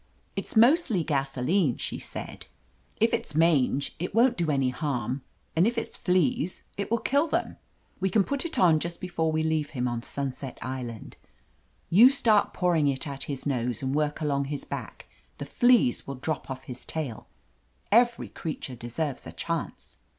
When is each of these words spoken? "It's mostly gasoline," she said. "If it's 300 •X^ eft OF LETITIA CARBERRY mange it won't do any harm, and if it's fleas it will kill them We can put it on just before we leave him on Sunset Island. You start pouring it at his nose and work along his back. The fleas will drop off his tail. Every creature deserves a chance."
"It's 0.35 0.55
mostly 0.55 1.03
gasoline," 1.03 1.77
she 1.77 1.99
said. 1.99 2.47
"If 2.99 3.13
it's 3.13 3.33
300 3.33 3.33
•X^ 3.35 3.35
eft 3.35 3.35
OF 3.35 3.71
LETITIA 3.71 3.81
CARBERRY 3.83 3.93
mange 3.93 3.95
it 3.99 4.15
won't 4.15 4.37
do 4.37 4.51
any 4.51 4.69
harm, 4.69 5.21
and 5.55 5.67
if 5.67 5.77
it's 5.77 5.95
fleas 5.95 6.63
it 6.75 6.89
will 6.89 6.97
kill 6.97 7.27
them 7.27 7.57
We 7.99 8.09
can 8.09 8.23
put 8.23 8.43
it 8.43 8.57
on 8.57 8.79
just 8.79 8.99
before 8.99 9.31
we 9.31 9.43
leave 9.43 9.69
him 9.77 9.87
on 9.87 10.01
Sunset 10.01 10.57
Island. 10.59 11.17
You 11.91 12.09
start 12.09 12.51
pouring 12.51 12.87
it 12.87 13.05
at 13.07 13.25
his 13.25 13.45
nose 13.45 13.83
and 13.83 13.93
work 13.93 14.21
along 14.21 14.45
his 14.45 14.65
back. 14.65 15.05
The 15.37 15.45
fleas 15.45 16.07
will 16.07 16.15
drop 16.15 16.49
off 16.49 16.63
his 16.63 16.83
tail. 16.83 17.27
Every 17.91 18.29
creature 18.29 18.75
deserves 18.75 19.27
a 19.27 19.31
chance." 19.31 19.97